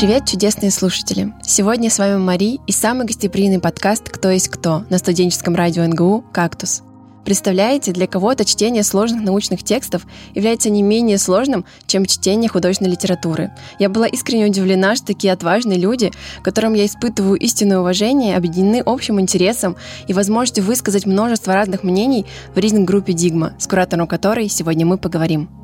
Привет, 0.00 0.24
чудесные 0.24 0.70
слушатели! 0.70 1.34
Сегодня 1.42 1.90
с 1.90 1.98
вами 1.98 2.16
Мари 2.16 2.58
и 2.66 2.72
самый 2.72 3.04
гостеприимный 3.04 3.60
подкаст 3.60 4.08
«Кто 4.08 4.30
есть 4.30 4.48
кто» 4.48 4.82
на 4.88 4.96
студенческом 4.96 5.54
радио 5.54 5.86
НГУ 5.86 6.24
«Кактус». 6.32 6.82
Представляете, 7.26 7.92
для 7.92 8.06
кого-то 8.06 8.46
чтение 8.46 8.82
сложных 8.82 9.20
научных 9.20 9.62
текстов 9.62 10.06
является 10.34 10.70
не 10.70 10.82
менее 10.82 11.18
сложным, 11.18 11.66
чем 11.86 12.06
чтение 12.06 12.48
художественной 12.48 12.92
литературы. 12.92 13.50
Я 13.78 13.90
была 13.90 14.06
искренне 14.06 14.46
удивлена, 14.46 14.96
что 14.96 15.08
такие 15.08 15.34
отважные 15.34 15.76
люди, 15.76 16.12
которым 16.42 16.72
я 16.72 16.86
испытываю 16.86 17.38
истинное 17.38 17.80
уважение, 17.80 18.38
объединены 18.38 18.82
общим 18.86 19.20
интересом 19.20 19.76
и 20.08 20.14
возможностью 20.14 20.64
высказать 20.64 21.04
множество 21.04 21.52
разных 21.52 21.82
мнений 21.82 22.24
в 22.54 22.58
ризинг-группе 22.58 23.12
«Дигма», 23.12 23.52
с 23.58 23.66
куратором 23.66 24.06
которой 24.06 24.48
сегодня 24.48 24.86
мы 24.86 24.96
поговорим. 24.96 25.59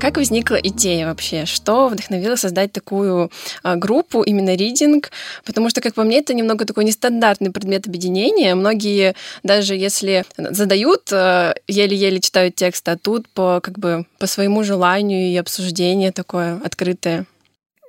Как 0.00 0.16
возникла 0.16 0.54
идея 0.54 1.06
вообще? 1.06 1.44
Что 1.44 1.88
вдохновило 1.88 2.36
создать 2.36 2.70
такую 2.70 3.32
а, 3.64 3.74
группу, 3.74 4.22
именно 4.22 4.54
ридинг? 4.54 5.10
Потому 5.44 5.70
что, 5.70 5.80
как 5.80 5.94
по 5.94 6.04
мне, 6.04 6.18
это 6.18 6.34
немного 6.34 6.64
такой 6.64 6.84
нестандартный 6.84 7.50
предмет 7.50 7.88
объединения. 7.88 8.54
Многие, 8.54 9.16
даже 9.42 9.74
если 9.74 10.24
задают, 10.36 11.12
а, 11.12 11.54
еле-еле 11.66 12.20
читают 12.20 12.54
текст, 12.54 12.88
а 12.88 12.96
тут 12.96 13.28
по, 13.28 13.60
как 13.60 13.78
бы, 13.80 14.06
по 14.20 14.28
своему 14.28 14.62
желанию 14.62 15.32
и 15.32 15.36
обсуждение 15.36 16.12
такое 16.12 16.60
открытое. 16.64 17.26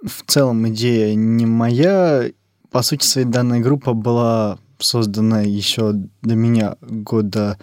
В 0.04 0.24
целом 0.26 0.68
идея 0.70 1.14
не 1.14 1.46
моя. 1.46 2.24
По 2.72 2.82
сути 2.82 3.06
своей, 3.06 3.28
данная 3.28 3.60
группа 3.60 3.94
была 3.94 4.58
создана 4.80 5.42
еще 5.42 5.94
до 6.24 6.36
меня 6.36 6.76
года 6.82 7.60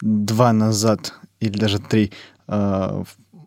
два 0.00 0.52
назад 0.52 1.14
или 1.38 1.56
даже 1.56 1.78
три 1.78 2.10
а, 2.48 3.04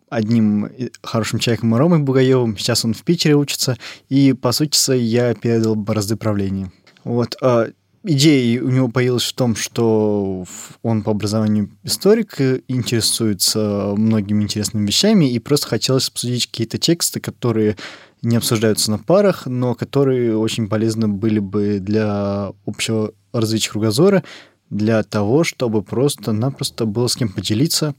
одним 0.08 0.70
хорошим 1.02 1.38
человеком 1.38 1.74
Ромой 1.74 1.98
Бугаевым. 1.98 2.56
Сейчас 2.56 2.84
он 2.84 2.94
в 2.94 3.02
Питере 3.02 3.34
учится. 3.34 3.76
И, 4.08 4.32
по 4.32 4.52
сути, 4.52 4.96
я 4.96 5.34
передал 5.34 5.74
борозды 5.74 6.16
правления. 6.16 6.72
Вот. 7.04 7.36
А 7.42 7.68
идея 8.04 8.62
у 8.62 8.70
него 8.70 8.88
появилась 8.88 9.24
в 9.24 9.34
том, 9.34 9.56
что 9.56 10.44
он 10.82 11.02
по 11.02 11.10
образованию 11.10 11.70
историк, 11.82 12.40
интересуется 12.68 13.94
многими 13.96 14.44
интересными 14.44 14.86
вещами, 14.86 15.30
и 15.30 15.38
просто 15.38 15.68
хотелось 15.68 16.08
обсудить 16.08 16.46
какие-то 16.46 16.78
тексты, 16.78 17.20
которые 17.20 17.76
не 18.22 18.36
обсуждаются 18.36 18.90
на 18.90 18.98
парах, 18.98 19.46
но 19.46 19.74
которые 19.74 20.36
очень 20.36 20.68
полезны 20.68 21.08
были 21.08 21.38
бы 21.38 21.78
для 21.80 22.52
общего 22.64 23.12
развития 23.32 23.70
кругозора, 23.70 24.24
для 24.70 25.02
того, 25.02 25.44
чтобы 25.44 25.82
просто-напросто 25.82 26.86
было 26.86 27.06
с 27.06 27.16
кем 27.16 27.28
поделиться, 27.28 27.94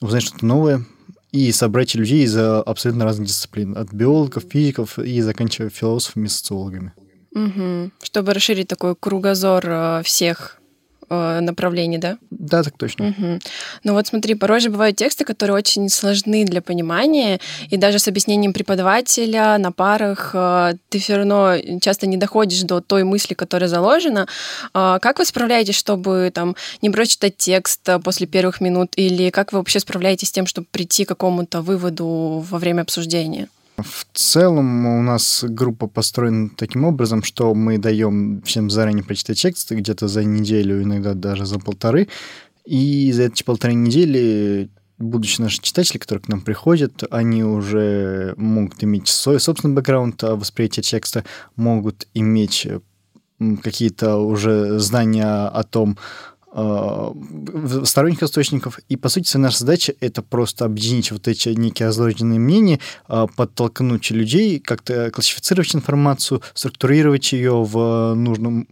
узнать 0.00 0.22
что-то 0.22 0.44
новое, 0.44 0.84
и 1.34 1.50
собрать 1.50 1.96
людей 1.96 2.22
из 2.22 2.36
абсолютно 2.36 3.04
разных 3.04 3.26
дисциплин, 3.26 3.76
от 3.76 3.92
биологов, 3.92 4.44
физиков 4.48 5.00
и 5.00 5.20
заканчивая 5.20 5.68
философами, 5.68 6.28
социологами. 6.28 6.92
Угу. 7.32 7.90
Чтобы 8.00 8.32
расширить 8.34 8.68
такой 8.68 8.94
кругозор 8.94 9.64
э, 9.66 10.02
всех 10.04 10.60
Э, 11.10 11.40
направлений, 11.40 11.98
да? 11.98 12.18
Да, 12.30 12.62
так 12.62 12.78
точно. 12.78 13.08
Угу. 13.08 13.38
Ну 13.84 13.92
вот 13.92 14.06
смотри, 14.06 14.34
порой 14.34 14.60
же 14.60 14.70
бывают 14.70 14.96
тексты, 14.96 15.24
которые 15.24 15.56
очень 15.56 15.88
сложны 15.88 16.44
для 16.44 16.62
понимания, 16.62 17.40
и 17.68 17.76
даже 17.76 17.98
с 17.98 18.08
объяснением 18.08 18.52
преподавателя 18.52 19.58
на 19.58 19.72
парах 19.72 20.30
э, 20.34 20.74
ты 20.88 20.98
все 20.98 21.16
равно 21.16 21.56
часто 21.80 22.06
не 22.06 22.16
доходишь 22.16 22.62
до 22.62 22.80
той 22.80 23.04
мысли, 23.04 23.34
которая 23.34 23.68
заложена. 23.68 24.26
А 24.72 24.98
как 24.98 25.18
вы 25.18 25.24
справляетесь, 25.24 25.76
чтобы 25.76 26.30
там 26.32 26.56
не 26.80 26.88
бросить 26.88 27.12
читать 27.12 27.36
текст 27.36 27.88
э, 27.88 27.98
после 27.98 28.26
первых 28.26 28.60
минут, 28.60 28.92
или 28.96 29.30
как 29.30 29.52
вы 29.52 29.58
вообще 29.58 29.80
справляетесь 29.80 30.28
с 30.28 30.32
тем, 30.32 30.46
чтобы 30.46 30.66
прийти 30.70 31.04
к 31.04 31.08
какому-то 31.08 31.60
выводу 31.60 32.44
во 32.48 32.58
время 32.58 32.82
обсуждения? 32.82 33.48
В 33.76 34.06
целом 34.12 34.86
у 34.86 35.02
нас 35.02 35.44
группа 35.46 35.88
построена 35.88 36.48
таким 36.56 36.84
образом, 36.84 37.22
что 37.24 37.54
мы 37.54 37.78
даем 37.78 38.40
всем 38.42 38.70
заранее 38.70 39.04
прочитать 39.04 39.40
тексты 39.40 39.74
где-то 39.74 40.06
за 40.06 40.22
неделю, 40.22 40.82
иногда 40.82 41.14
даже 41.14 41.44
за 41.44 41.58
полторы. 41.58 42.08
И 42.64 43.10
за 43.12 43.24
эти 43.24 43.42
полторы 43.42 43.74
недели 43.74 44.70
будущие 44.98 45.44
наши 45.44 45.60
читатели, 45.60 45.98
которые 45.98 46.22
к 46.22 46.28
нам 46.28 46.40
приходят, 46.40 47.02
они 47.10 47.42
уже 47.42 48.34
могут 48.36 48.82
иметь 48.84 49.08
свой 49.08 49.40
собственный 49.40 49.74
бэкграунд 49.74 50.22
восприятия 50.22 50.82
текста, 50.82 51.24
могут 51.56 52.06
иметь 52.14 52.68
какие-то 53.62 54.18
уже 54.18 54.78
знания 54.78 55.48
о 55.48 55.62
том, 55.64 55.98
сторонних 56.54 58.22
источников. 58.22 58.78
И, 58.88 58.96
по 58.96 59.08
сути, 59.08 59.36
наша 59.36 59.58
задача— 59.58 59.94
это 60.00 60.22
просто 60.22 60.64
объединить 60.64 61.10
вот 61.10 61.26
эти 61.26 61.48
некие 61.48 61.88
разложенные 61.88 62.38
мнения, 62.38 62.78
э, 63.08 63.26
подтолкнуть 63.36 64.10
людей, 64.10 64.60
как-то 64.60 65.10
классифицировать 65.10 65.74
информацию, 65.74 66.42
структурировать 66.54 67.32
ее 67.32 67.64
в 67.64 68.14
нужном, 68.14 68.68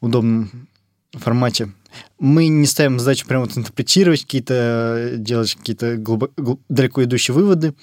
удобном 0.00 0.68
формате. 1.12 1.72
Мы 2.18 2.48
не 2.48 2.66
ставим 2.66 2.98
задачу 2.98 3.26
прямо 3.26 3.44
вот 3.44 3.56
интерпретировать 3.56 4.22
какие-то, 4.22 5.14
делать 5.16 5.54
какие-то 5.54 5.98
далеко 6.68 7.04
идущие 7.04 7.34
выводы. 7.34 7.74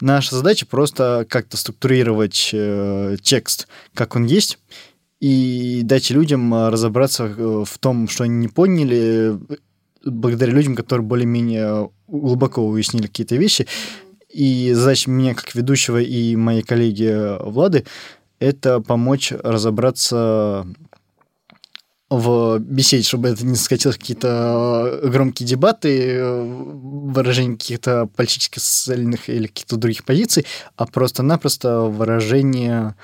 Наша 0.00 0.34
задача 0.34 0.66
просто 0.66 1.24
как-то 1.28 1.56
структурировать 1.56 2.50
э, 2.52 3.16
текст, 3.22 3.68
как 3.94 4.16
он 4.16 4.24
есть, 4.24 4.58
и 5.22 5.82
дать 5.84 6.10
людям 6.10 6.52
а, 6.52 6.68
разобраться 6.68 7.24
э, 7.24 7.64
в 7.64 7.78
том, 7.78 8.08
что 8.08 8.24
они 8.24 8.34
не 8.34 8.48
поняли, 8.48 9.38
благодаря 10.04 10.52
людям, 10.52 10.74
которые 10.74 11.06
более-менее 11.06 11.90
глубоко 12.08 12.66
уяснили 12.66 13.06
какие-то 13.06 13.36
вещи. 13.36 13.68
И 14.28 14.72
задача 14.74 15.08
меня 15.08 15.34
как 15.34 15.54
ведущего 15.54 16.00
и 16.00 16.34
моей 16.34 16.62
коллеги 16.62 17.40
Влады 17.48 17.84
это 18.40 18.80
помочь 18.80 19.30
разобраться 19.30 20.66
в 22.10 22.58
беседе, 22.58 23.04
чтобы 23.04 23.28
это 23.28 23.46
не 23.46 23.54
скатилось 23.54 23.98
какие-то 23.98 25.02
громкие 25.04 25.48
дебаты, 25.48 26.20
выражение 26.24 27.56
каких-то 27.56 28.06
политических, 28.06 28.60
социальных 28.60 29.28
или 29.28 29.46
каких-то 29.46 29.76
других 29.76 30.04
позиций, 30.04 30.46
а 30.76 30.86
просто-напросто 30.86 31.82
выражение 31.82 32.96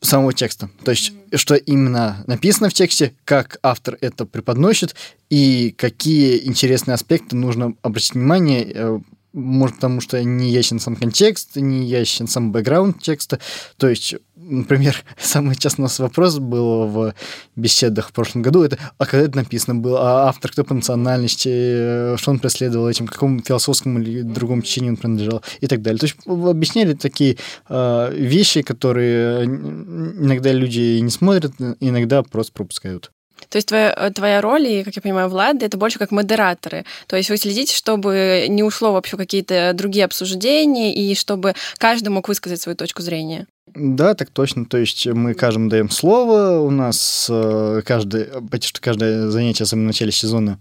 самого 0.00 0.32
текста. 0.32 0.70
То 0.84 0.92
есть, 0.92 1.12
что 1.34 1.54
именно 1.54 2.24
написано 2.26 2.70
в 2.70 2.74
тексте, 2.74 3.14
как 3.24 3.58
автор 3.62 3.98
это 4.00 4.24
преподносит, 4.24 4.94
и 5.28 5.74
какие 5.76 6.46
интересные 6.46 6.94
аспекты 6.94 7.36
нужно 7.36 7.74
обратить 7.82 8.14
внимание, 8.14 8.70
э, 8.72 8.98
может, 9.32 9.76
потому 9.76 10.00
что 10.00 10.22
не 10.24 10.50
ясен 10.50 10.80
сам 10.80 10.96
контекст, 10.96 11.56
не 11.56 11.86
ясен 11.86 12.26
сам 12.26 12.50
бэкграунд 12.50 13.00
текста. 13.00 13.38
То 13.76 13.88
есть, 13.88 14.14
например, 14.50 15.02
самый 15.18 15.54
частый 15.54 15.82
у 15.82 15.84
нас 15.84 15.98
вопрос 15.98 16.38
был 16.38 16.86
в 16.86 17.14
беседах 17.56 18.08
в 18.08 18.12
прошлом 18.12 18.42
году, 18.42 18.62
это, 18.62 18.78
а 18.98 19.06
когда 19.06 19.26
это 19.26 19.36
написано 19.36 19.76
было, 19.76 20.00
а 20.00 20.28
автор 20.28 20.50
кто 20.50 20.64
по 20.64 20.74
национальности, 20.74 22.16
что 22.16 22.30
он 22.30 22.38
преследовал 22.38 22.88
этим, 22.88 23.06
какому 23.06 23.40
философскому 23.42 24.00
или 24.00 24.22
другому 24.22 24.62
течению 24.62 24.92
он 24.92 24.96
принадлежал 24.96 25.42
и 25.60 25.66
так 25.66 25.82
далее. 25.82 25.98
То 25.98 26.06
есть 26.06 26.16
объясняли 26.26 26.94
такие 26.94 27.36
э, 27.68 28.12
вещи, 28.14 28.62
которые 28.62 29.44
иногда 29.44 30.52
люди 30.52 30.98
не 30.98 31.10
смотрят, 31.10 31.52
иногда 31.80 32.22
просто 32.22 32.52
пропускают. 32.52 33.10
То 33.50 33.56
есть 33.56 33.68
твоя, 33.68 33.92
э, 33.94 34.10
твоя 34.12 34.40
роль, 34.40 34.66
и, 34.66 34.84
как 34.84 34.96
я 34.96 35.02
понимаю, 35.02 35.28
Влад, 35.28 35.62
это 35.62 35.76
больше 35.76 35.98
как 35.98 36.12
модераторы. 36.12 36.84
То 37.06 37.16
есть 37.16 37.30
вы 37.30 37.36
следите, 37.36 37.74
чтобы 37.74 38.46
не 38.48 38.62
ушло 38.62 38.92
вообще 38.92 39.16
какие-то 39.16 39.72
другие 39.74 40.04
обсуждения, 40.04 40.94
и 40.94 41.14
чтобы 41.16 41.54
каждый 41.76 42.08
мог 42.08 42.28
высказать 42.28 42.60
свою 42.60 42.76
точку 42.76 43.02
зрения. 43.02 43.46
Да, 43.66 44.14
так 44.14 44.30
точно. 44.30 44.64
То 44.64 44.78
есть 44.78 45.06
мы 45.06 45.34
каждому 45.34 45.68
даем 45.68 45.90
слово. 45.90 46.60
У 46.60 46.70
нас 46.70 47.26
э, 47.28 47.82
каждый, 47.84 48.26
почти 48.50 48.68
что 48.68 48.80
каждое 48.80 49.28
занятие, 49.30 49.64
особенно 49.64 49.86
в 49.86 49.88
начале 49.88 50.12
сезона, 50.12 50.60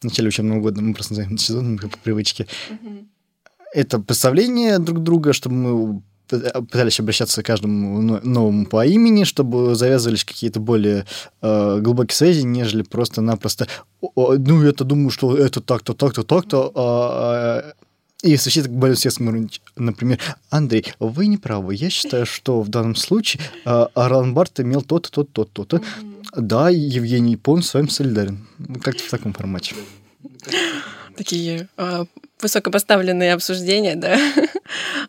в 0.00 0.04
начале 0.04 0.28
учебного 0.28 0.60
года, 0.60 0.80
мы 0.80 0.94
просто 0.94 1.14
называем 1.14 1.36
сезон 1.36 1.78
по 1.78 1.98
привычке. 1.98 2.46
Угу. 2.70 3.08
Это 3.74 3.98
представление 3.98 4.78
друг 4.78 5.02
друга, 5.02 5.32
чтобы 5.32 5.56
мы 5.56 6.02
пытались 6.28 7.00
обращаться 7.00 7.42
к 7.42 7.46
каждому 7.46 8.20
новому 8.22 8.66
по 8.66 8.86
имени, 8.86 9.24
чтобы 9.24 9.74
завязывались 9.74 10.24
какие-то 10.24 10.60
более 10.60 11.06
э, 11.42 11.78
глубокие 11.80 12.16
связи, 12.16 12.42
нежели 12.42 12.82
просто-напросто 12.82 13.66
ну, 14.00 14.64
я-то 14.64 14.84
думаю, 14.84 15.10
что 15.10 15.36
это 15.36 15.60
так-то, 15.60 15.94
так-то, 15.94 16.22
так-то, 16.22 16.72
а, 16.74 17.72
и 18.22 18.36
звучит 18.36 18.64
как 18.64 18.74
более 18.74 18.96
светском 18.96 19.48
Например, 19.76 20.18
Андрей, 20.50 20.92
вы 20.98 21.26
не 21.26 21.36
правы. 21.36 21.74
Я 21.74 21.88
считаю, 21.88 22.26
что 22.26 22.62
в 22.62 22.68
данном 22.68 22.96
случае 22.96 23.42
э, 23.64 23.86
Ролан 23.94 24.34
Барт 24.34 24.58
имел 24.60 24.82
то-то, 24.82 25.10
то-то, 25.10 25.44
то-то. 25.44 25.82
Да, 26.36 26.68
Евгений 26.68 27.36
полностью 27.36 27.70
с 27.70 27.74
вами 27.74 27.88
солидарен. 27.88 28.46
Как-то 28.82 29.04
в 29.04 29.10
таком 29.10 29.32
формате. 29.32 29.76
Такие 31.16 31.68
э, 31.76 32.04
высокопоставленные 32.42 33.34
обсуждения, 33.34 33.96
да. 33.96 34.18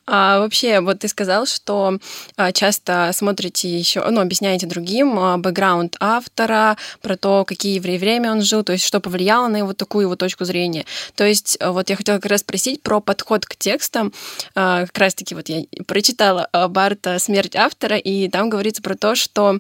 А 0.06 0.40
вообще, 0.40 0.80
вот 0.80 1.00
ты 1.00 1.08
сказал, 1.10 1.46
что 1.46 2.00
а, 2.38 2.52
часто 2.54 3.12
смотрите 3.14 3.70
еще, 3.70 4.04
ну, 4.10 4.22
объясняете 4.22 4.66
другим 4.68 5.20
а, 5.20 5.38
бэкграунд 5.38 5.98
автора, 6.00 6.78
про 7.02 7.18
то, 7.18 7.44
какие 7.46 7.80
время 7.80 8.32
он 8.32 8.42
жил, 8.42 8.64
то 8.64 8.72
есть 8.72 8.86
что 8.86 9.02
повлияло 9.02 9.48
на 9.50 9.58
его 9.58 9.74
такую 9.74 10.04
его 10.04 10.16
точку 10.16 10.46
зрения. 10.46 10.86
То 11.16 11.26
есть 11.26 11.58
а, 11.60 11.72
вот 11.74 11.90
я 11.90 11.98
хотела 11.98 12.18
как 12.18 12.32
раз 12.32 12.40
спросить 12.40 12.82
про 12.82 13.02
подход 13.02 13.46
к 13.46 13.56
текстам. 13.58 14.14
А, 14.56 14.86
как 14.86 14.98
раз-таки 14.98 15.36
вот 15.36 15.50
я 15.50 15.64
прочитала 15.86 16.50
Барта 16.70 17.20
«Смерть 17.20 17.56
автора», 17.56 17.98
и 17.98 18.30
там 18.30 18.50
говорится 18.50 18.82
про 18.82 18.96
то, 18.96 19.16
что 19.16 19.60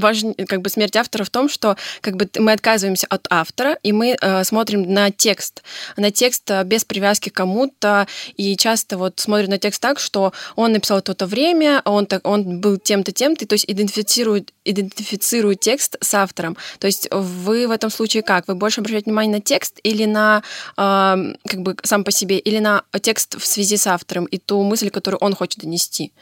важен, 0.00 0.34
как 0.34 0.60
бы 0.60 0.70
смерть 0.70 0.96
автора 0.96 1.24
в 1.24 1.30
том, 1.30 1.48
что 1.48 1.76
как 2.00 2.16
бы 2.16 2.28
мы 2.38 2.52
отказываемся 2.52 3.06
от 3.08 3.26
автора, 3.30 3.78
и 3.82 3.92
мы 3.92 4.16
э, 4.20 4.44
смотрим 4.44 4.92
на 4.92 5.10
текст, 5.10 5.62
на 5.96 6.10
текст 6.10 6.50
э, 6.50 6.64
без 6.64 6.84
привязки 6.84 7.28
к 7.28 7.34
кому-то, 7.34 8.06
и 8.36 8.56
часто 8.56 8.98
вот 8.98 9.20
смотрим 9.20 9.50
на 9.50 9.58
текст 9.58 9.80
так, 9.80 9.98
что 9.98 10.32
он 10.56 10.72
написал 10.72 11.00
то-то 11.02 11.26
время, 11.26 11.82
он, 11.84 12.06
так, 12.06 12.26
он 12.26 12.60
был 12.60 12.78
тем-то, 12.78 13.12
тем-то, 13.12 13.46
то 13.46 13.54
есть 13.54 13.64
идентифицирует, 13.68 14.52
идентифицирует 14.64 15.60
текст 15.60 15.96
с 16.00 16.14
автором. 16.14 16.56
То 16.78 16.86
есть 16.86 17.08
вы 17.10 17.66
в 17.66 17.70
этом 17.70 17.90
случае 17.90 18.22
как? 18.22 18.48
Вы 18.48 18.54
больше 18.54 18.80
обращаете 18.80 19.06
внимание 19.06 19.36
на 19.36 19.40
текст 19.40 19.78
или 19.82 20.04
на 20.04 20.42
э, 20.76 21.34
как 21.48 21.60
бы 21.60 21.76
сам 21.82 22.04
по 22.04 22.10
себе, 22.10 22.38
или 22.38 22.58
на 22.58 22.84
текст 23.00 23.40
в 23.40 23.46
связи 23.46 23.76
с 23.76 23.86
автором 23.86 24.24
и 24.26 24.38
ту 24.38 24.62
мысль, 24.62 24.90
которую 24.90 25.18
он 25.20 25.34
хочет 25.34 25.60
донести? 25.60 26.12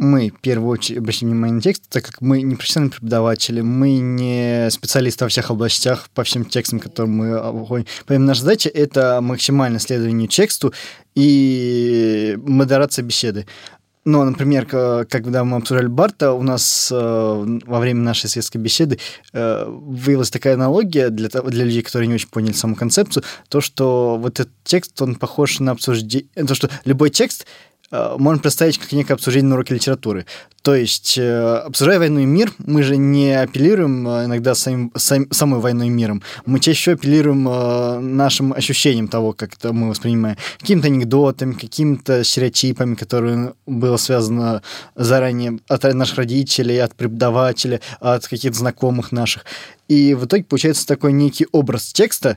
Мы 0.00 0.30
в 0.30 0.40
первую 0.40 0.70
очередь 0.70 0.98
обращаем 0.98 1.30
внимание 1.30 1.56
на 1.56 1.60
текст, 1.60 1.84
так 1.90 2.06
как 2.06 2.22
мы 2.22 2.40
не 2.40 2.56
профессиональные 2.56 2.92
преподаватели, 2.92 3.60
мы 3.60 3.98
не 3.98 4.70
специалисты 4.70 5.26
во 5.26 5.28
всех 5.28 5.50
областях 5.50 6.08
по 6.14 6.24
всем 6.24 6.46
текстам, 6.46 6.80
которые 6.80 7.12
мы 7.12 7.36
обходим. 7.36 7.86
Поэтому 8.06 8.26
наша 8.26 8.40
задача— 8.40 8.70
это 8.74 9.20
максимальное 9.20 9.78
следование 9.78 10.26
тексту 10.26 10.72
и 11.14 12.38
модерация 12.42 13.02
беседы. 13.02 13.46
Ну, 14.06 14.24
например, 14.24 14.64
когда 14.64 15.44
мы 15.44 15.58
обсуждали 15.58 15.88
Барта, 15.88 16.32
у 16.32 16.42
нас 16.42 16.90
э, 16.90 17.58
во 17.66 17.78
время 17.78 18.00
нашей 18.00 18.30
светской 18.30 18.56
беседы 18.56 18.98
э, 19.34 19.64
выявилась 19.68 20.30
такая 20.30 20.54
аналогия 20.54 21.10
для, 21.10 21.28
для 21.28 21.64
людей, 21.64 21.82
которые 21.82 22.08
не 22.08 22.14
очень 22.14 22.30
поняли 22.30 22.52
саму 22.52 22.74
концепцию, 22.74 23.22
то, 23.50 23.60
что 23.60 24.16
вот 24.16 24.40
этот 24.40 24.54
текст, 24.64 25.00
он 25.02 25.16
похож 25.16 25.60
на 25.60 25.72
обсуждение... 25.72 26.26
То, 26.34 26.54
что 26.54 26.70
любой 26.86 27.10
текст 27.10 27.46
можно 27.90 28.40
представить 28.40 28.78
как 28.78 28.92
некое 28.92 29.14
обсуждение 29.14 29.48
на 29.48 29.54
уроке 29.56 29.74
литературы. 29.74 30.26
То 30.62 30.74
есть, 30.74 31.16
э, 31.16 31.56
обсуждая 31.66 31.98
войну 31.98 32.20
и 32.20 32.26
мир, 32.26 32.52
мы 32.58 32.82
же 32.82 32.96
не 32.98 33.32
апеллируем 33.32 34.06
э, 34.06 34.26
иногда 34.26 34.54
самим, 34.54 34.92
сам, 34.94 35.30
самой 35.30 35.60
войной 35.60 35.86
и 35.86 35.90
миром. 35.90 36.22
Мы 36.44 36.60
чаще 36.60 36.92
апеллируем 36.92 37.44
нашим 38.16 38.52
ощущениям 38.52 39.08
того, 39.08 39.32
как 39.32 39.54
это 39.54 39.72
мы 39.72 39.88
воспринимаем. 39.88 40.36
Какими-то 40.58 40.88
анекдотами, 40.88 41.52
какими-то 41.54 42.22
стереотипами, 42.24 42.94
которые 42.94 43.54
было 43.66 43.96
связано 43.96 44.62
заранее 44.94 45.58
от 45.68 45.82
наших 45.94 46.18
родителей, 46.18 46.78
от 46.78 46.94
преподавателя, 46.94 47.80
от 47.98 48.28
каких-то 48.28 48.58
знакомых 48.58 49.12
наших. 49.12 49.46
И 49.88 50.14
в 50.14 50.26
итоге 50.26 50.44
получается 50.44 50.86
такой 50.86 51.12
некий 51.12 51.46
образ 51.52 51.92
текста, 51.92 52.36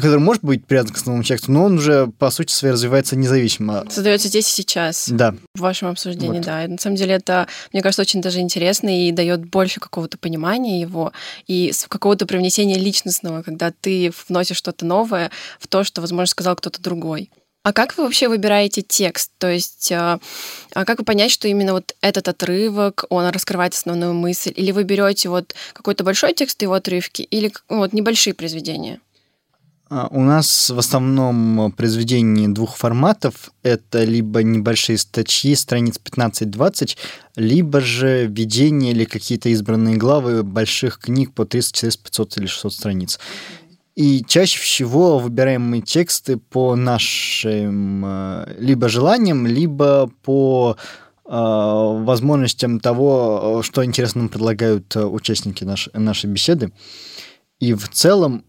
который 0.00 0.20
может 0.20 0.44
быть 0.44 0.64
привязан 0.64 0.92
к 0.92 0.96
основному 0.96 1.24
тексту, 1.24 1.52
но 1.52 1.64
он 1.64 1.78
уже, 1.78 2.06
по 2.18 2.30
сути 2.30 2.52
своей, 2.52 2.72
развивается 2.72 3.16
независимо. 3.16 3.84
Создается 3.90 4.28
здесь 4.28 4.48
и 4.48 4.62
сейчас. 4.62 5.08
Да. 5.08 5.34
В 5.54 5.60
вашем 5.60 5.88
обсуждении, 5.88 6.38
вот. 6.38 6.46
да. 6.46 6.64
И 6.64 6.68
на 6.68 6.78
самом 6.78 6.96
деле 6.96 7.14
это, 7.14 7.46
мне 7.72 7.82
кажется, 7.82 8.02
очень 8.02 8.20
даже 8.20 8.40
интересно 8.40 9.06
и 9.06 9.12
дает 9.12 9.44
больше 9.44 9.80
какого-то 9.80 10.18
понимания 10.18 10.80
его 10.80 11.12
и 11.46 11.72
какого-то 11.88 12.26
привнесения 12.26 12.78
личностного, 12.78 13.42
когда 13.42 13.72
ты 13.72 14.12
вносишь 14.28 14.56
что-то 14.56 14.84
новое 14.86 15.30
в 15.58 15.66
то, 15.66 15.84
что, 15.84 16.00
возможно, 16.00 16.26
сказал 16.26 16.56
кто-то 16.56 16.80
другой. 16.82 17.30
А 17.64 17.72
как 17.74 17.98
вы 17.98 18.04
вообще 18.04 18.28
выбираете 18.28 18.82
текст? 18.82 19.32
То 19.36 19.50
есть, 19.50 19.92
а, 19.92 20.20
а 20.72 20.84
как 20.84 21.00
вы 21.00 21.04
понять, 21.04 21.30
что 21.30 21.48
именно 21.48 21.72
вот 21.72 21.94
этот 22.00 22.28
отрывок, 22.28 23.04
он 23.10 23.28
раскрывает 23.28 23.74
основную 23.74 24.14
мысль? 24.14 24.52
Или 24.56 24.70
вы 24.70 24.84
берете 24.84 25.28
вот 25.28 25.54
какой-то 25.74 26.02
большой 26.04 26.32
текст 26.32 26.62
его 26.62 26.74
отрывки, 26.74 27.22
или 27.22 27.52
ну, 27.68 27.78
вот 27.78 27.92
небольшие 27.92 28.32
произведения? 28.32 29.00
А, 29.90 30.08
у 30.10 30.20
нас 30.20 30.70
в 30.70 30.78
основном 30.78 31.72
произведения 31.72 32.48
двух 32.48 32.76
форматов. 32.76 33.50
Это 33.62 34.04
либо 34.04 34.42
небольшие 34.42 34.98
статьи, 34.98 35.54
страниц 35.54 35.98
15-20, 36.02 36.96
либо 37.36 37.80
же 37.80 38.26
введение 38.26 38.92
или 38.92 39.04
какие-то 39.04 39.48
избранные 39.48 39.96
главы 39.96 40.42
больших 40.42 40.98
книг 40.98 41.32
по 41.32 41.44
300, 41.44 41.74
400, 41.74 42.04
500 42.04 42.38
или 42.38 42.46
600 42.46 42.72
страниц. 42.72 43.18
И 43.94 44.24
чаще 44.28 44.60
всего 44.60 45.18
выбираем 45.18 45.62
мы 45.62 45.80
тексты 45.80 46.36
по 46.36 46.76
нашим 46.76 48.04
э, 48.06 48.54
либо 48.60 48.88
желаниям, 48.88 49.44
либо 49.44 50.08
по 50.22 50.76
э, 51.24 51.30
возможностям 51.30 52.78
того, 52.78 53.62
что 53.64 53.84
интересно 53.84 54.20
нам 54.20 54.28
предлагают 54.28 54.94
э, 54.94 55.04
участники 55.04 55.64
наш, 55.64 55.88
нашей 55.94 56.30
беседы. 56.30 56.72
И 57.58 57.74
в 57.74 57.88
целом 57.88 58.44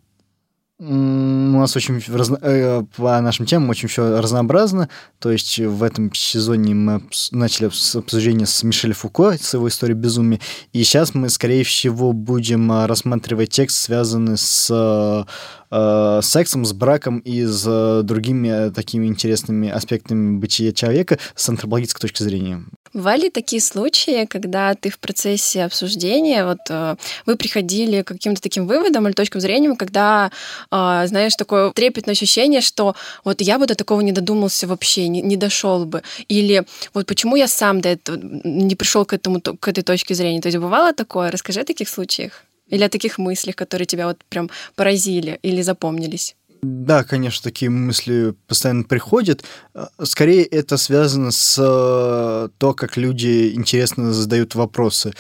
у 0.81 1.59
нас 1.59 1.75
очень 1.75 2.01
разно... 2.07 2.39
Э, 2.41 2.83
по 2.95 3.19
нашим 3.19 3.45
темам 3.45 3.69
очень 3.69 3.89
все 3.89 4.21
разнообразно. 4.21 4.87
То 5.19 5.29
есть 5.29 5.59
в 5.59 5.83
этом 5.83 6.13
сезоне 6.13 6.73
мы 6.73 7.01
начали 7.31 7.69
с 7.69 7.97
обсуждения 7.97 8.45
с 8.45 8.63
Мишель 8.63 8.93
Фуко, 8.93 9.37
с 9.37 9.53
его 9.53 9.67
историей 9.67 9.97
безумия. 9.97 10.39
И 10.71 10.81
сейчас 10.83 11.13
мы, 11.13 11.27
скорее 11.29 11.65
всего, 11.65 12.13
будем 12.13 12.71
а, 12.71 12.87
рассматривать 12.87 13.49
текст, 13.49 13.77
связанный 13.77 14.37
с 14.37 15.25
э, 15.69 16.19
сексом, 16.23 16.63
с 16.63 16.71
браком 16.71 17.19
и 17.19 17.43
с 17.43 17.65
э, 17.67 18.01
другими 18.03 18.69
такими 18.69 19.07
интересными 19.07 19.69
аспектами 19.69 20.37
бытия 20.37 20.71
человека 20.71 21.19
с 21.35 21.49
антропологической 21.49 22.01
точки 22.01 22.23
зрения. 22.23 22.63
Бывали 22.93 23.29
такие 23.29 23.61
случаи, 23.61 24.25
когда 24.25 24.73
ты 24.73 24.89
в 24.89 24.97
процессе 24.97 25.63
обсуждения, 25.63 26.45
вот 26.45 26.59
э, 26.69 26.95
вы 27.25 27.35
приходили 27.35 28.01
к 28.01 28.07
каким-то 28.07 28.41
таким 28.41 28.65
выводам 28.65 29.07
или 29.07 29.13
точкам 29.13 29.41
зрения, 29.41 29.75
когда, 29.75 30.31
э, 30.71 31.03
знаешь, 31.05 31.35
такое 31.35 31.71
трепетное 31.71 32.13
ощущение, 32.13 32.61
что 32.61 32.95
вот 33.23 33.41
я 33.41 33.59
бы 33.59 33.67
до 33.67 33.75
такого 33.75 34.01
не 34.01 34.11
додумался 34.11 34.67
вообще, 34.67 35.07
не, 35.07 35.21
не 35.21 35.37
дошел 35.37 35.85
бы. 35.85 36.01
Или 36.27 36.65
вот 36.93 37.05
почему 37.05 37.35
я 37.35 37.47
сам 37.47 37.81
до 37.81 37.89
этого 37.89 38.17
не 38.17 38.75
пришел 38.75 39.05
к, 39.05 39.13
этому, 39.13 39.39
к 39.41 39.67
этой 39.67 39.83
точке 39.83 40.15
зрения. 40.15 40.41
То 40.41 40.47
есть 40.47 40.57
бывало 40.57 40.93
такое? 40.93 41.31
Расскажи 41.31 41.61
о 41.61 41.65
таких 41.65 41.89
случаях. 41.89 42.43
Или 42.69 42.83
о 42.83 42.89
таких 42.89 43.17
мыслях, 43.17 43.55
которые 43.55 43.85
тебя 43.85 44.07
вот 44.07 44.17
прям 44.29 44.49
поразили 44.75 45.39
или 45.41 45.61
запомнились? 45.61 46.35
Да, 46.61 47.03
конечно, 47.03 47.43
такие 47.43 47.69
мысли 47.69 48.35
постоянно 48.47 48.83
приходят. 48.83 49.43
А, 49.73 49.89
скорее 50.03 50.43
это 50.43 50.77
связано 50.77 51.31
с 51.31 51.57
э, 51.57 52.49
то, 52.57 52.73
как 52.73 52.97
люди 52.97 53.53
интересно 53.53 54.11
задают 54.11 54.55
вопросы. 54.55 55.13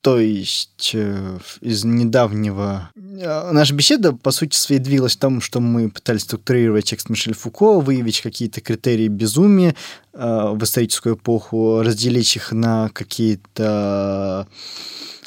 То 0.00 0.18
есть 0.18 0.92
э, 0.94 1.38
из 1.60 1.84
недавнего... 1.84 2.90
Э, 2.94 3.50
наша 3.50 3.74
беседа, 3.74 4.12
по 4.12 4.30
сути 4.30 4.54
своей, 4.54 4.80
двигалась 4.80 5.16
в 5.16 5.20
том, 5.20 5.40
что 5.40 5.60
мы 5.60 5.90
пытались 5.90 6.22
структурировать 6.22 6.84
текст 6.84 7.08
Мишель 7.08 7.34
Фуко, 7.34 7.80
выявить 7.80 8.20
какие-то 8.20 8.60
критерии 8.60 9.08
безумия 9.08 9.74
в 10.12 10.62
историческую 10.62 11.16
эпоху, 11.16 11.82
разделить 11.82 12.36
их 12.36 12.52
на 12.52 12.90
какие-то 12.90 14.46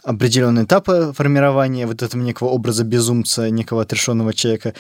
определенные 0.06 0.66
этапы 0.66 1.12
формирования 1.16 1.88
вот 1.88 2.04
этого 2.04 2.22
некого 2.22 2.50
образа 2.50 2.84
безумца, 2.84 3.50
некого 3.50 3.82
отрешенного 3.82 4.34
человека. 4.34 4.74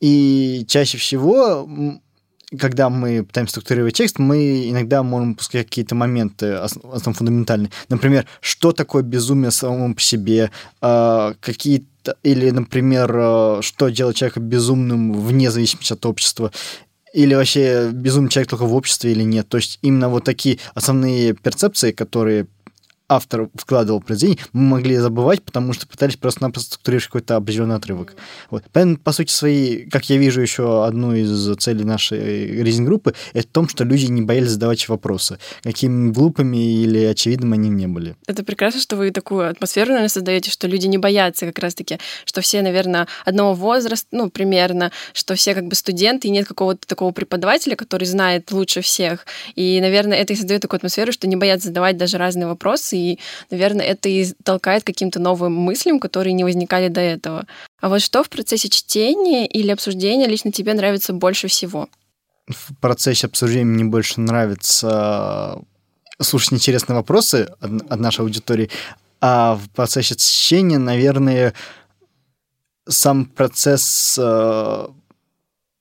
И 0.00 0.64
чаще 0.68 0.98
всего 0.98 1.68
когда 2.58 2.90
мы 2.90 3.24
пытаемся 3.24 3.52
структурировать 3.52 3.94
текст, 3.94 4.18
мы 4.18 4.68
иногда 4.68 5.02
можем 5.02 5.34
пускать 5.34 5.66
какие-то 5.66 5.94
моменты 5.94 6.52
основном 6.52 7.14
фундаментальные. 7.14 7.70
Например, 7.88 8.26
что 8.40 8.72
такое 8.72 9.02
безумие 9.02 9.50
самому 9.50 9.94
по 9.94 10.00
себе, 10.00 10.50
а, 10.80 11.34
какие-то 11.40 12.16
или, 12.22 12.50
например, 12.50 13.10
а, 13.14 13.58
что 13.62 13.88
делает 13.88 14.16
человека 14.16 14.40
безумным 14.40 15.14
вне 15.14 15.50
зависимости 15.50 15.94
от 15.94 16.04
общества, 16.04 16.52
или 17.14 17.34
вообще 17.34 17.90
безумный 17.90 18.30
человек 18.30 18.50
только 18.50 18.66
в 18.66 18.74
обществе 18.74 19.12
или 19.12 19.22
нет. 19.22 19.48
То 19.48 19.58
есть 19.58 19.78
именно 19.82 20.08
вот 20.08 20.24
такие 20.24 20.58
основные 20.74 21.34
перцепции, 21.34 21.92
которые 21.92 22.46
автор 23.16 23.48
вкладывал 23.54 24.00
произведение, 24.00 24.44
мы 24.52 24.62
могли 24.62 24.96
забывать, 24.96 25.42
потому 25.42 25.72
что 25.72 25.86
пытались 25.86 26.16
просто-напросто 26.16 26.72
структурировать 26.72 27.06
какой-то 27.06 27.36
определенный 27.36 27.76
отрывок. 27.76 28.14
Вот. 28.50 28.64
Поэтому, 28.72 28.96
по 28.96 29.12
сути 29.12 29.30
своей, 29.30 29.88
как 29.88 30.08
я 30.10 30.16
вижу 30.16 30.40
еще 30.40 30.84
одну 30.84 31.14
из 31.14 31.56
целей 31.56 31.84
нашей 31.84 32.62
резинг-группы, 32.62 33.14
это 33.32 33.48
в 33.48 33.50
том, 33.50 33.68
что 33.68 33.84
люди 33.84 34.06
не 34.06 34.22
боялись 34.22 34.50
задавать 34.50 34.88
вопросы, 34.88 35.38
какими 35.62 36.10
глупыми 36.10 36.82
или 36.82 37.04
очевидными 37.04 37.54
они 37.54 37.68
не 37.68 37.86
были. 37.86 38.16
Это 38.26 38.44
прекрасно, 38.44 38.80
что 38.80 38.96
вы 38.96 39.10
такую 39.10 39.48
атмосферу, 39.48 39.88
наверное, 39.88 40.08
создаете, 40.08 40.50
что 40.50 40.66
люди 40.66 40.86
не 40.86 40.98
боятся 40.98 41.46
как 41.46 41.58
раз-таки, 41.58 41.98
что 42.24 42.40
все, 42.40 42.62
наверное, 42.62 43.06
одного 43.24 43.54
возраста, 43.54 44.08
ну, 44.12 44.30
примерно, 44.30 44.90
что 45.12 45.34
все 45.34 45.54
как 45.54 45.66
бы 45.66 45.74
студенты, 45.74 46.28
и 46.28 46.30
нет 46.30 46.46
какого-то 46.46 46.86
такого 46.86 47.12
преподавателя, 47.12 47.76
который 47.76 48.04
знает 48.04 48.50
лучше 48.52 48.80
всех. 48.80 49.26
И, 49.54 49.80
наверное, 49.80 50.18
это 50.18 50.32
и 50.32 50.36
создает 50.36 50.62
такую 50.62 50.78
атмосферу, 50.78 51.12
что 51.12 51.26
не 51.26 51.36
боятся 51.36 51.68
задавать 51.68 51.96
даже 51.96 52.18
разные 52.18 52.46
вопросы, 52.46 52.96
наверное, 53.50 53.86
это 53.86 54.08
и 54.08 54.26
толкает 54.44 54.84
каким-то 54.84 55.20
новым 55.20 55.54
мыслям, 55.54 56.00
которые 56.00 56.32
не 56.32 56.44
возникали 56.44 56.88
до 56.88 57.00
этого. 57.00 57.46
А 57.80 57.88
вот 57.88 58.00
что 58.00 58.22
в 58.22 58.28
процессе 58.28 58.68
чтения 58.68 59.46
или 59.46 59.70
обсуждения 59.70 60.26
лично 60.26 60.52
тебе 60.52 60.74
нравится 60.74 61.12
больше 61.12 61.48
всего? 61.48 61.88
В 62.48 62.74
процессе 62.80 63.26
обсуждения 63.26 63.64
мне 63.64 63.84
больше 63.84 64.20
нравится 64.20 65.60
слушать 66.20 66.52
интересные 66.52 66.96
вопросы 66.96 67.48
от, 67.60 68.00
нашей 68.00 68.20
аудитории, 68.20 68.70
а 69.20 69.54
в 69.54 69.70
процессе 69.70 70.14
чтения, 70.16 70.78
наверное, 70.78 71.54
сам 72.88 73.26
процесс 73.26 74.18
э, 74.20 74.86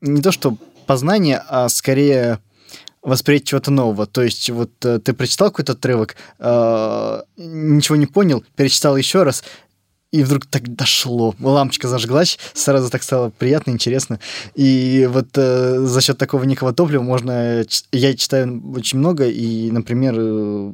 не 0.02 0.22
то 0.22 0.32
что 0.32 0.58
познания, 0.86 1.44
а 1.48 1.70
скорее 1.70 2.40
восприятие 3.02 3.48
чего-то 3.48 3.72
нового. 3.72 4.06
То 4.06 4.22
есть 4.22 4.50
вот 4.50 4.72
э, 4.86 5.00
ты 5.00 5.14
прочитал 5.14 5.50
какой-то 5.50 5.74
отрывок, 5.74 6.16
э, 6.40 7.22
ничего 7.38 7.96
не 7.96 8.06
понял, 8.06 8.44
перечитал 8.56 8.96
еще 8.96 9.24
раз, 9.24 9.44
и 10.12 10.24
вдруг 10.24 10.46
так 10.46 10.76
дошло. 10.76 11.34
Лампочка 11.40 11.88
зажглась, 11.88 12.38
сразу 12.54 12.90
так 12.90 13.02
стало 13.02 13.30
приятно, 13.30 13.72
интересно. 13.72 14.20
И 14.56 15.08
вот 15.10 15.30
э, 15.36 15.80
за 15.80 16.02
счет 16.02 16.18
такого 16.18 16.44
некого 16.44 16.74
топлива 16.74 17.02
можно... 17.02 17.64
Я 17.92 18.16
читаю 18.16 18.62
очень 18.76 19.00
много, 19.00 19.28
и, 19.28 19.72
например, 19.72 20.16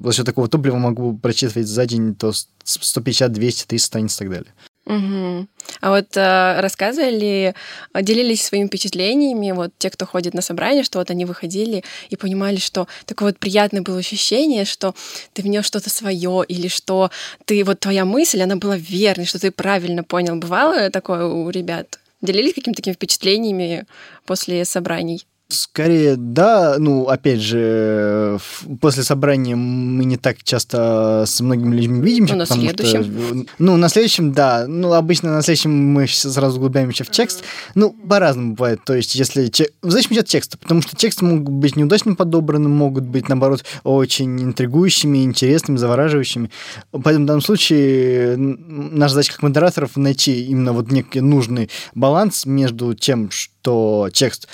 за 0.03 0.13
счет 0.13 0.25
такого 0.25 0.47
топлива 0.47 0.77
могу 0.77 1.15
прочитывать 1.17 1.67
за 1.67 1.85
день 1.85 2.15
то 2.15 2.31
150, 2.63 3.31
200, 3.31 3.65
300 3.67 3.87
страниц 3.87 4.15
и 4.15 4.19
так 4.19 4.29
далее. 4.29 4.53
Угу. 4.87 5.47
А 5.81 5.89
вот 5.91 6.15
э, 6.15 6.59
рассказывали, 6.59 7.55
делились 7.93 8.45
своими 8.45 8.67
впечатлениями, 8.67 9.51
вот 9.51 9.71
те, 9.77 9.89
кто 9.89 10.05
ходит 10.05 10.33
на 10.33 10.41
собрание, 10.41 10.83
что 10.83 10.99
вот 10.99 11.09
они 11.09 11.25
выходили 11.25 11.83
и 12.09 12.15
понимали, 12.15 12.57
что 12.57 12.87
такое 13.05 13.29
вот 13.29 13.39
приятное 13.39 13.81
было 13.81 13.99
ощущение, 13.99 14.65
что 14.65 14.95
ты 15.33 15.41
внес 15.41 15.65
что-то 15.65 15.89
свое, 15.89 16.43
или 16.47 16.67
что 16.67 17.11
ты, 17.45 17.63
вот 17.63 17.79
твоя 17.79 18.05
мысль, 18.05 18.41
она 18.41 18.55
была 18.55 18.77
верной, 18.77 19.25
что 19.25 19.39
ты 19.39 19.51
правильно 19.51 20.03
понял. 20.03 20.35
Бывало 20.35 20.89
такое 20.89 21.25
у 21.25 21.49
ребят? 21.49 21.99
Делились 22.21 22.53
какими-то 22.53 22.81
такими 22.81 22.95
впечатлениями 22.95 23.85
после 24.25 24.65
собраний? 24.65 25.25
Скорее, 25.49 26.17
да. 26.17 26.75
Ну, 26.77 27.07
опять 27.07 27.39
же, 27.39 28.37
после 28.81 29.03
собрания 29.03 29.55
мы 29.55 30.03
не 30.03 30.17
так 30.17 30.43
часто 30.43 31.23
с 31.25 31.39
многими 31.39 31.73
людьми 31.73 32.01
видимся. 32.01 32.33
Ну, 32.33 32.39
на 32.39 32.45
следующем. 32.45 33.03
Что, 33.03 33.45
ну, 33.57 33.77
на 33.77 33.87
следующем, 33.87 34.33
да. 34.33 34.65
Ну, 34.67 34.91
обычно 34.91 35.33
на 35.33 35.41
следующем 35.41 35.71
мы 35.71 36.05
сразу 36.07 36.57
углубляемся 36.57 37.05
в 37.05 37.11
текст. 37.11 37.45
Ну, 37.75 37.91
по-разному 37.91 38.55
бывает. 38.55 38.83
То 38.83 38.93
есть, 38.93 39.15
если... 39.15 39.49
В 39.81 39.89
зависимости 39.89 40.19
от 40.19 40.27
текста. 40.27 40.57
Потому 40.57 40.81
что 40.81 40.97
тексты 40.97 41.23
могут 41.23 41.53
быть 41.53 41.77
неудачно 41.77 42.15
подобраны, 42.15 42.67
могут 42.67 43.05
быть, 43.05 43.29
наоборот, 43.29 43.63
очень 43.83 44.41
интригующими, 44.41 45.23
интересными, 45.23 45.77
завораживающими. 45.77 46.51
Поэтому 46.91 47.23
в 47.23 47.27
данном 47.27 47.41
случае 47.41 48.35
наша 48.35 49.13
задача 49.13 49.31
как 49.31 49.43
модераторов 49.43 49.95
найти 49.95 50.43
именно 50.43 50.73
вот 50.73 50.91
некий 50.91 51.21
нужный 51.21 51.69
баланс 51.95 52.45
между 52.45 52.93
тем, 52.93 53.31
что 53.31 54.09
текст 54.11 54.49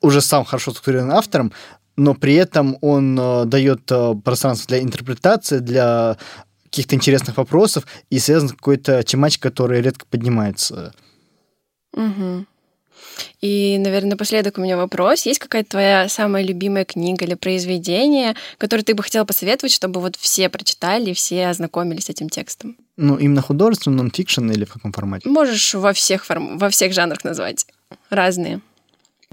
уже 0.00 0.20
сам 0.20 0.44
хорошо 0.44 0.70
структурирован 0.70 1.12
автором, 1.12 1.52
но 1.96 2.14
при 2.14 2.34
этом 2.34 2.76
он 2.80 3.18
э, 3.18 3.44
дает 3.46 3.90
э, 3.90 4.14
пространство 4.24 4.68
для 4.68 4.80
интерпретации, 4.80 5.58
для 5.58 6.16
каких-то 6.64 6.96
интересных 6.96 7.36
вопросов 7.36 7.86
и 8.10 8.18
связан 8.18 8.48
с 8.48 8.52
какой-то 8.52 9.02
тематикой, 9.04 9.50
которая 9.50 9.80
редко 9.80 10.06
поднимается. 10.06 10.92
Угу. 11.92 12.46
И, 13.40 13.78
наверное, 13.78 14.10
напоследок 14.10 14.58
у 14.58 14.60
меня 14.60 14.76
вопрос. 14.76 15.26
Есть 15.26 15.38
какая-то 15.38 15.70
твоя 15.70 16.08
самая 16.08 16.42
любимая 16.42 16.84
книга 16.84 17.24
или 17.24 17.34
произведение, 17.34 18.34
которое 18.58 18.82
ты 18.82 18.94
бы 18.94 19.04
хотела 19.04 19.24
посоветовать, 19.24 19.72
чтобы 19.72 20.00
вот 20.00 20.16
все 20.16 20.48
прочитали, 20.48 21.12
все 21.12 21.46
ознакомились 21.46 22.06
с 22.06 22.10
этим 22.10 22.28
текстом? 22.28 22.76
Ну, 22.96 23.16
именно 23.16 23.42
художественный, 23.42 23.96
нон-фикшн 23.98 24.50
или 24.50 24.64
в 24.64 24.72
каком 24.72 24.92
формате? 24.92 25.28
Можешь 25.28 25.74
во 25.74 25.92
всех, 25.92 26.24
форм... 26.24 26.58
во 26.58 26.70
всех 26.70 26.92
жанрах 26.92 27.22
назвать. 27.22 27.66
Разные. 28.10 28.60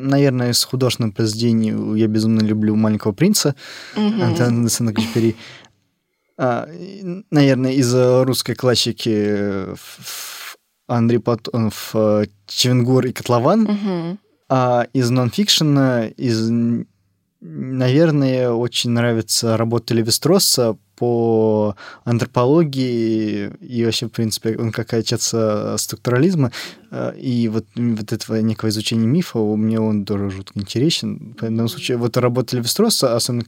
Наверное, 0.02 0.52
из 0.52 0.64
художественных 0.64 1.14
произведений 1.14 2.00
я 2.00 2.08
безумно 2.08 2.42
люблю 2.42 2.76
«Маленького 2.76 3.12
принца» 3.12 3.56
mm-hmm. 3.96 4.22
Антона 4.22 4.70
Сент-Экзюпери. 4.70 5.36
А, 6.38 6.68
наверное, 7.30 7.74
из 7.74 7.94
русской 7.94 8.56
классики 8.56 9.76
Андрей 10.88 11.20
Платонов 11.20 11.96
«Чевенгур 12.48 13.06
и 13.06 13.12
котлован». 13.14 13.68
Mm-hmm. 13.68 14.18
А 14.50 14.88
из 14.92 15.10
нонфикшена, 15.10 16.08
из, 16.08 16.50
наверное, 17.40 18.50
очень 18.52 18.90
нравится 18.90 19.56
работа 19.56 19.94
Левистросса 19.94 20.78
по 21.02 21.76
антропологии 22.04 23.50
и 23.60 23.86
вообще, 23.86 24.06
в 24.06 24.12
принципе, 24.12 24.56
он 24.56 24.72
как 24.72 24.94
отец 24.94 25.34
структурализма, 25.78 26.52
э, 26.92 27.18
и 27.18 27.48
вот, 27.48 27.66
вот 27.76 28.14
этого 28.14 28.36
некого 28.36 28.70
изучения 28.70 29.08
мифа, 29.08 29.40
мне 29.40 29.80
он 29.80 30.06
тоже 30.06 30.30
жутко 30.30 30.60
интересен. 30.60 31.36
В 31.40 31.42
данном 31.42 31.70
случае, 31.70 31.98
вот 31.98 32.18
работа 32.18 32.56
Левистросса, 32.56 33.16
особенно, 33.16 33.46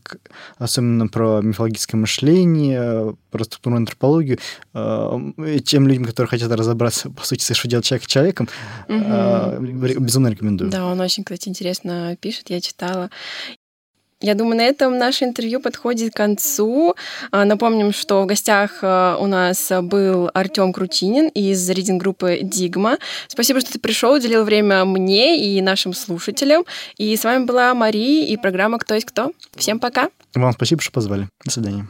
особенно 0.57 1.07
про 1.07 1.41
мифологическое 1.41 2.01
мышление, 2.01 3.15
про 3.29 3.43
структурную 3.43 3.81
антропологию, 3.81 4.39
э, 4.73 5.59
тем 5.63 5.87
людям, 5.87 6.05
которые 6.05 6.29
хотят 6.29 6.51
разобраться, 6.51 7.11
по 7.11 7.23
сути, 7.23 7.53
что 7.53 7.67
делать 7.67 7.85
человек 7.85 8.07
человеком, 8.07 8.49
угу. 8.87 10.01
безумно 10.01 10.29
рекомендую. 10.29 10.71
Да, 10.71 10.87
он 10.87 10.99
очень, 10.99 11.23
кстати, 11.23 11.49
интересно 11.49 12.17
пишет, 12.19 12.49
я 12.49 12.59
читала. 12.61 13.11
Я 14.23 14.35
думаю, 14.35 14.55
на 14.55 14.61
этом 14.61 14.97
наше 14.97 15.25
интервью 15.25 15.59
подходит 15.59 16.13
к 16.13 16.15
концу. 16.15 16.95
А, 17.31 17.43
напомним, 17.43 17.91
что 17.91 18.23
в 18.23 18.25
гостях 18.25 18.79
а, 18.81 19.17
у 19.19 19.27
нас 19.27 19.69
был 19.81 20.31
Артем 20.33 20.71
Крутинин 20.71 21.27
из 21.27 21.69
рейдинг-группы 21.69 22.39
Дигма. 22.41 22.99
Спасибо, 23.27 23.59
что 23.59 23.73
ты 23.73 23.79
пришел, 23.79 24.13
уделил 24.13 24.45
время 24.45 24.85
мне 24.85 25.37
и 25.45 25.61
нашим 25.61 25.93
слушателям. 25.93 26.63
И 26.97 27.15
с 27.17 27.25
вами 27.25 27.43
была 27.43 27.73
Мария 27.73 28.25
и 28.25 28.37
программа 28.37 28.79
«Кто 28.79 28.95
есть 28.95 29.07
кто». 29.07 29.33
Всем 29.57 29.77
пока. 29.77 30.09
Вам 30.33 30.53
спасибо, 30.53 30.81
что 30.81 30.93
позвали. 30.93 31.27
До 31.43 31.51
свидания. 31.51 31.85